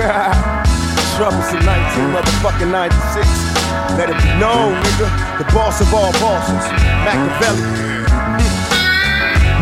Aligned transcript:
Troublesome 1.20 1.60
19 1.60 2.08
motherfucking 2.08 2.72
96. 2.72 3.20
Let 4.00 4.08
it 4.08 4.16
be 4.16 4.32
known, 4.40 4.72
nigga. 4.80 5.12
The 5.36 5.44
boss 5.52 5.82
of 5.82 5.92
all 5.92 6.12
bosses, 6.16 6.64
Machiavelli. 7.04 8.00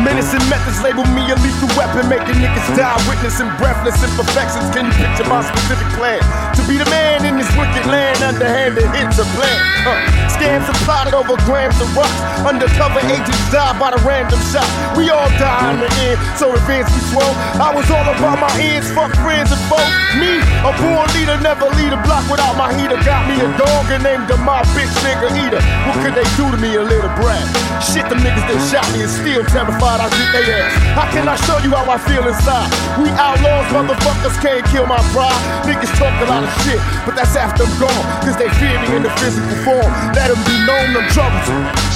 Menacing 0.06 0.46
methods 0.48 0.80
label 0.80 1.02
me 1.10 1.26
a 1.26 1.34
lethal 1.42 1.66
weapon, 1.74 2.08
making 2.08 2.38
niggas 2.38 2.70
die, 2.78 2.94
witnessing 3.10 3.50
breathless 3.58 3.98
imperfections. 3.98 4.70
Can 4.70 4.86
you 4.86 4.94
picture 4.94 5.26
my 5.26 5.42
specific 5.42 5.88
plan? 5.98 6.22
Be 6.68 6.76
the 6.76 6.84
man 6.92 7.24
in 7.24 7.40
this 7.40 7.48
wicked 7.56 7.88
land, 7.88 8.20
underhanded 8.20 8.84
hits 8.92 9.16
a 9.16 9.24
plan. 9.32 9.56
Uh, 9.88 9.96
scams 10.28 10.68
are 10.68 10.76
plotted 10.84 11.16
over 11.16 11.32
grams 11.48 11.80
of 11.80 11.88
rocks. 11.96 12.12
Undercover 12.44 13.00
agents 13.08 13.40
die 13.48 13.72
by 13.80 13.96
the 13.96 14.00
random 14.04 14.36
shot. 14.52 14.68
We 14.92 15.08
all 15.08 15.32
die 15.40 15.72
in 15.72 15.80
the 15.80 15.88
end, 16.04 16.20
so 16.36 16.52
revenge 16.52 16.92
be 16.92 17.00
slow. 17.08 17.24
I 17.56 17.72
was 17.72 17.88
all 17.88 18.04
about 18.04 18.36
my 18.36 18.52
ends, 18.60 18.92
fuck 18.92 19.16
friends 19.24 19.48
and 19.48 19.62
foes. 19.64 19.80
Me, 20.20 20.44
a 20.60 20.70
born 20.76 21.08
leader, 21.16 21.40
never 21.40 21.72
lead 21.72 21.96
a 21.96 22.00
block 22.04 22.28
without 22.28 22.52
my 22.60 22.68
heater. 22.76 23.00
Got 23.00 23.24
me 23.32 23.40
a 23.40 23.48
dog 23.56 23.88
and 23.88 24.04
named 24.04 24.28
him 24.28 24.44
my 24.44 24.60
bitch 24.76 24.92
nigga 25.00 25.32
eater. 25.40 25.64
What 25.88 25.96
could 26.04 26.12
they 26.12 26.28
do 26.36 26.52
to 26.52 26.58
me, 26.60 26.76
a 26.76 26.84
little 26.84 27.08
brat? 27.16 27.48
Shit, 27.80 28.04
the 28.12 28.20
niggas 28.20 28.44
that 28.44 28.60
shot 28.68 28.84
me 28.92 29.08
is 29.08 29.12
still 29.16 29.40
terrified. 29.48 30.04
I 30.04 30.12
get 30.12 30.28
they 30.36 30.52
ass. 30.52 30.76
How 30.92 31.08
can 31.08 31.32
I 31.32 31.36
show 31.48 31.56
you 31.64 31.72
how 31.72 31.88
I 31.88 31.96
feel 31.96 32.28
inside? 32.28 32.68
We 33.00 33.08
outlaws, 33.16 33.72
motherfuckers 33.72 34.36
can't 34.44 34.60
kill 34.68 34.84
my 34.84 35.00
pride. 35.16 35.40
Niggas 35.64 35.96
talk 35.96 36.12
a 36.20 36.28
lot 36.28 36.44
of 36.44 36.57
shit, 36.64 36.80
but 37.06 37.14
that's 37.14 37.36
after 37.36 37.64
I'm 37.64 37.74
gone. 37.78 38.04
Cause 38.24 38.36
they 38.36 38.48
fear 38.58 38.78
me 38.80 38.96
in 38.96 39.02
the 39.02 39.12
physical 39.18 39.54
form. 39.64 39.90
Let 40.14 40.30
them 40.32 40.40
be 40.44 40.56
known 40.66 40.94
troubles. 41.10 41.46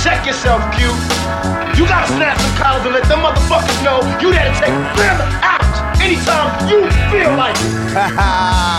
Check 0.03 0.27
yourself, 0.27 0.61
Q. 0.75 0.89
You 1.79 1.87
gotta 1.89 2.09
snap 2.13 2.39
some 2.39 2.57
collars 2.57 2.85
and 2.85 2.95
let 2.95 3.05
them 3.09 3.21
motherfuckers 3.21 3.79
know 3.83 4.01
you 4.21 4.33
there 4.33 4.53
to 4.53 4.59
take 4.61 4.69
them 4.71 5.21
out 5.43 6.01
anytime 6.01 6.69
you 6.69 6.83
feel 7.11 7.37
like 7.37 7.57
it. 7.57 8.69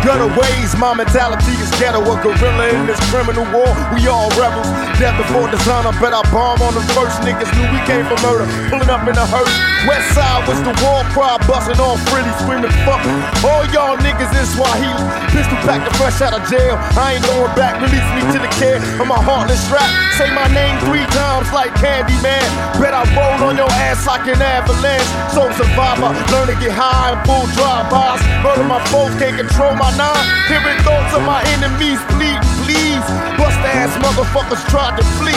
Gutter 0.00 0.32
ways, 0.32 0.72
my 0.80 0.96
mentality 0.96 1.52
is 1.60 1.68
ghetto. 1.76 2.00
A 2.00 2.16
gorilla 2.24 2.72
in 2.72 2.88
this 2.88 2.98
criminal 3.12 3.44
war. 3.52 3.68
We 3.92 4.08
all 4.08 4.32
rebels. 4.40 4.64
Death 4.96 5.12
before 5.20 5.44
designer, 5.52 5.92
bet 6.00 6.16
I 6.16 6.24
bomb 6.32 6.60
on 6.64 6.72
the 6.72 6.80
first 6.96 7.20
niggas. 7.20 7.52
Knew 7.52 7.68
we 7.68 7.80
came 7.84 8.08
for 8.08 8.16
murder. 8.24 8.48
Pulling 8.72 8.88
up 8.88 9.04
in 9.04 9.12
a 9.12 9.26
hearse. 9.28 9.52
West 9.84 10.16
side 10.16 10.48
was 10.48 10.56
the 10.64 10.72
war 10.80 11.04
cry, 11.12 11.36
busting 11.44 11.76
off 11.80 12.00
frilly, 12.08 12.32
screaming 12.40 12.72
fuck. 12.88 13.00
All 13.44 13.64
y'all 13.76 13.96
niggas 14.00 14.32
in 14.32 14.46
Swahili. 14.48 15.04
Pistol 15.36 15.60
packed 15.68 15.84
the 15.84 15.92
fresh 16.00 16.20
out 16.24 16.32
of 16.32 16.48
jail. 16.48 16.80
I 16.96 17.20
ain't 17.20 17.24
going 17.28 17.52
back. 17.52 17.76
Release 17.84 18.08
me 18.16 18.24
to 18.32 18.38
the 18.40 18.50
care 18.56 18.80
of 19.00 19.04
my 19.04 19.20
heartless 19.20 19.60
rap. 19.68 19.88
Say 20.16 20.32
my 20.32 20.48
name 20.48 20.80
three 20.88 20.99
times 21.40 21.52
like 21.52 21.72
Candyman. 21.80 22.44
Bet 22.80 22.92
I 22.92 23.04
roll 23.16 23.48
on 23.48 23.56
your 23.56 23.70
ass 23.70 24.06
like 24.06 24.26
an 24.28 24.40
avalanche. 24.40 25.08
Sole 25.32 25.52
survivor, 25.56 26.12
learn 26.32 26.46
to 26.52 26.56
get 26.60 26.72
high 26.72 27.16
and 27.16 27.20
pull 27.24 27.46
drive-bys. 27.56 28.20
Murder 28.44 28.64
my 28.64 28.80
foes, 28.92 29.12
can't 29.16 29.36
control 29.36 29.74
my 29.76 29.90
nine. 29.96 30.26
Hearing 30.48 30.80
thoughts 30.84 31.14
of 31.16 31.22
my 31.24 31.40
enemies 31.56 32.00
bleed, 32.12 32.40
please. 32.64 33.04
Bust 33.40 33.56
ass 33.72 33.92
motherfuckers 34.04 34.60
tried 34.68 34.96
to 35.00 35.04
flee. 35.16 35.36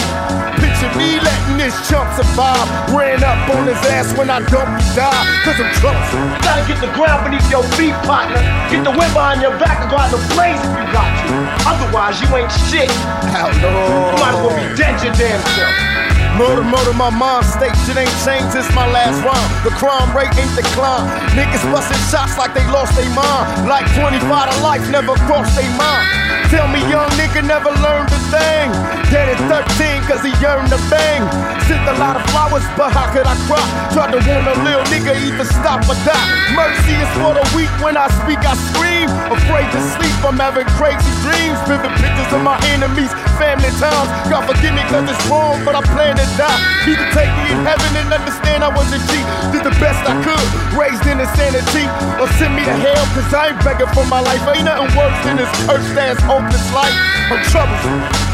Picture 0.60 0.92
me 1.00 1.20
letting 1.24 1.58
this 1.58 1.76
chump 1.88 2.03
survive. 2.16 2.68
Ran 2.94 3.24
up 3.24 3.50
on 3.54 3.68
his 3.68 3.80
ass 3.90 4.16
when 4.18 4.30
I 4.30 4.40
dumped 4.46 4.82
he 4.82 4.88
died. 4.96 5.26
Cause 5.46 5.58
I'm. 5.58 5.74
You 5.74 6.40
gotta 6.46 6.64
get 6.68 6.80
the 6.80 6.92
ground 6.94 7.26
beneath 7.26 7.50
your 7.50 7.64
feet, 7.76 7.94
partner. 8.08 8.40
Get 8.70 8.84
the 8.86 8.94
wind 8.94 9.14
behind 9.14 9.42
your 9.42 9.58
back 9.60 9.82
and 9.82 9.90
go 9.90 9.98
out 9.98 10.10
the 10.14 10.22
blaze 10.34 10.62
if 10.62 10.74
you 10.74 10.86
got 10.94 11.10
to. 11.10 11.26
Otherwise, 11.68 12.22
you 12.22 12.28
ain't 12.38 12.54
shit. 12.70 12.90
You 12.90 14.18
might 14.22 14.34
as 14.34 14.42
well 14.42 14.56
be 14.56 14.66
dead 14.78 14.96
your 15.04 15.14
damn 15.14 15.42
self. 15.58 15.94
Murder, 16.34 16.66
murder, 16.66 16.94
my 16.98 17.14
mind 17.14 17.46
state 17.46 17.78
shit 17.86 17.94
ain't 17.94 18.10
changed, 18.26 18.58
it's 18.58 18.66
my 18.74 18.90
last 18.90 19.22
rhyme. 19.22 19.50
The 19.62 19.70
crime 19.78 20.10
rate 20.18 20.34
ain't 20.34 20.50
declined. 20.58 21.06
Niggas 21.38 21.62
busting 21.70 22.02
shots 22.10 22.42
like 22.42 22.58
they 22.58 22.66
lost 22.74 22.98
their 22.98 23.06
mind. 23.14 23.70
Like 23.70 23.86
25 23.94 24.18
to 24.18 24.56
life 24.66 24.82
never 24.90 25.14
crossed 25.30 25.54
their 25.54 25.70
mind. 25.78 26.10
Tell 26.50 26.66
me 26.74 26.82
young 26.90 27.10
nigga 27.22 27.46
never 27.46 27.70
learned 27.86 28.10
a 28.10 28.22
thing. 28.34 28.66
Dead 29.14 29.30
at 29.30 29.38
13 29.46 29.93
cause 30.14 30.22
he 30.22 30.34
yearned 30.38 30.70
to 30.70 30.78
bang. 30.94 31.26
Sent 31.66 31.82
a 31.90 31.98
lot 31.98 32.14
of 32.14 32.24
flowers, 32.30 32.62
but 32.78 32.94
how 32.94 33.10
could 33.10 33.26
I 33.26 33.34
cry? 33.50 33.66
Tried 33.90 34.14
to 34.14 34.22
warn 34.30 34.46
a 34.46 34.56
little 34.62 34.86
nigga 34.94 35.18
either 35.18 35.46
stop 35.46 35.82
or 35.90 35.98
die. 36.06 36.30
Mercy 36.54 36.94
is 36.94 37.10
for 37.18 37.34
the 37.34 37.42
weak, 37.58 37.72
when 37.82 37.98
I 37.98 38.06
speak 38.22 38.38
I 38.46 38.54
scream. 38.70 39.10
Afraid 39.34 39.66
to 39.74 39.82
sleep, 39.98 40.14
I'm 40.22 40.38
having 40.38 40.70
crazy 40.78 41.10
dreams. 41.26 41.58
Vivid 41.66 41.90
pictures 41.98 42.30
of 42.30 42.46
my 42.46 42.62
enemies, 42.70 43.10
family 43.42 43.74
times. 43.82 44.10
God 44.30 44.46
forgive 44.46 44.78
me 44.78 44.86
cause 44.94 45.10
it's 45.10 45.24
wrong, 45.26 45.66
but 45.66 45.74
I 45.74 45.82
plan 45.82 46.14
to 46.22 46.28
die. 46.38 46.62
Either 46.86 47.10
take 47.18 47.34
me 47.42 47.58
in 47.58 47.66
heaven 47.66 47.90
and 47.98 48.14
understand 48.14 48.62
I 48.62 48.70
was 48.70 48.86
a 48.94 49.02
G. 49.10 49.18
Did 49.50 49.66
the 49.66 49.74
best 49.82 49.98
I 50.06 50.14
could, 50.22 50.48
raised 50.78 51.06
in 51.10 51.18
insanity. 51.18 51.90
Or 52.22 52.30
send 52.38 52.54
me 52.54 52.62
to 52.70 52.76
hell 52.86 53.06
cause 53.18 53.34
I 53.34 53.56
ain't 53.56 53.60
begging 53.66 53.90
for 53.98 54.06
my 54.06 54.22
life. 54.22 54.46
Ain't 54.54 54.70
nothing 54.70 54.94
worse 54.94 55.18
than 55.26 55.42
this 55.42 55.50
cursed 55.66 55.98
ass 55.98 56.22
hopeless 56.22 56.68
life. 56.70 56.94
I'm 57.34 57.42
troublesome. 57.50 58.33